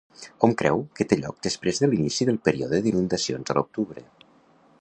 [0.45, 4.09] Hom creu que té lloc després de l'inici del període d'inundacions a l'octubre.